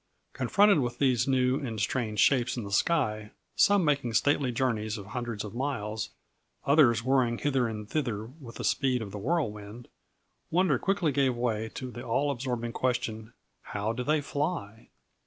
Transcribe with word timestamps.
Confronted 0.33 0.79
with 0.79 0.97
these 0.97 1.27
new 1.27 1.59
and 1.59 1.79
strange 1.79 2.17
shapes 2.19 2.57
in 2.57 2.63
the 2.63 2.71
sky, 2.71 3.33
some 3.55 3.85
making 3.85 4.15
stately 4.15 4.51
journeys 4.51 4.97
of 4.97 5.05
hundreds 5.05 5.43
of 5.43 5.53
miles, 5.53 6.09
others 6.65 7.03
whirring 7.03 7.37
hither 7.37 7.67
and 7.67 7.87
thither 7.87 8.25
with 8.25 8.55
the 8.55 8.63
speed 8.63 9.03
of 9.03 9.11
the 9.11 9.19
whirlwind, 9.19 9.89
wonder 10.49 10.79
quickly 10.79 11.11
gives 11.11 11.37
way 11.37 11.69
to 11.75 11.91
the 11.91 12.03
all 12.03 12.31
absorbing 12.31 12.71
question: 12.71 13.33
_How 13.73 13.95
do 13.95 14.03
they 14.03 14.21
fly? 14.21 14.89